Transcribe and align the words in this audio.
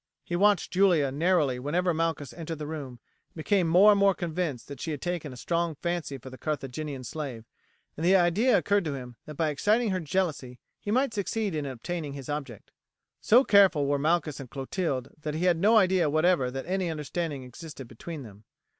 He 0.23 0.35
watched 0.35 0.73
Julia 0.73 1.11
narrowly 1.11 1.59
whenever 1.59 1.93
Malchus 1.93 2.33
entered 2.33 2.57
the 2.57 2.65
room, 2.65 2.99
and 3.27 3.35
became 3.35 3.67
more 3.67 3.91
and 3.91 3.99
more 3.99 4.15
convinced 4.15 4.67
that 4.67 4.81
she 4.81 4.89
had 4.89 4.99
taken 4.99 5.31
a 5.31 5.37
strong 5.37 5.75
fancy 5.75 6.17
for 6.17 6.31
the 6.31 6.39
Carthaginian 6.39 7.03
slave, 7.03 7.45
and 7.95 8.03
the 8.03 8.15
idea 8.15 8.57
occurred 8.57 8.85
to 8.85 8.95
him 8.95 9.15
that 9.27 9.35
by 9.37 9.49
exciting 9.49 9.91
her 9.91 9.99
jealousy 9.99 10.57
he 10.79 10.89
might 10.89 11.13
succeed 11.13 11.53
in 11.53 11.67
obtaining 11.67 12.13
his 12.13 12.29
object. 12.29 12.71
So 13.21 13.43
careful 13.43 13.85
were 13.85 13.99
Malchus 13.99 14.39
and 14.39 14.49
Clotilde 14.49 15.09
that 15.21 15.35
he 15.35 15.45
had 15.45 15.57
no 15.59 15.77
idea 15.77 16.09
whatever 16.09 16.49
that 16.49 16.65
any 16.65 16.89
understanding 16.89 17.43
existed 17.43 17.87
between 17.87 18.23
them. 18.23 18.43